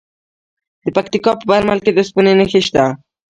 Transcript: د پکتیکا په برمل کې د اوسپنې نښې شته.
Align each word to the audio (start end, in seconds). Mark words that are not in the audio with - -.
د 0.83 0.85
پکتیکا 0.95 1.31
په 1.37 1.45
برمل 1.49 1.79
کې 1.83 1.91
د 1.93 1.97
اوسپنې 2.01 2.33
نښې 2.39 2.61
شته. 2.67 2.83